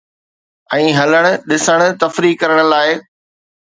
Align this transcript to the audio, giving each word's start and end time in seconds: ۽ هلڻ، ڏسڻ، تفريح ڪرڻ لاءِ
۽ 0.77 0.87
هلڻ، 1.01 1.29
ڏسڻ، 1.53 1.87
تفريح 2.07 2.37
ڪرڻ 2.41 2.67
لاءِ 2.75 3.01